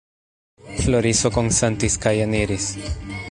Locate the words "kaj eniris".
2.07-2.71